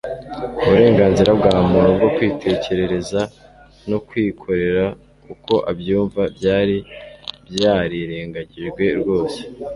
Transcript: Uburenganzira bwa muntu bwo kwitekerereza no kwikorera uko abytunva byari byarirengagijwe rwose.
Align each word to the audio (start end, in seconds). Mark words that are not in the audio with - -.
Uburenganzira 0.65 1.31
bwa 1.39 1.55
muntu 1.69 1.89
bwo 1.97 2.09
kwitekerereza 2.15 3.21
no 3.89 3.97
kwikorera 4.07 4.85
uko 5.33 5.53
abytunva 5.69 6.21
byari 6.37 6.75
byarirengagijwe 7.53 8.83
rwose. 8.99 9.39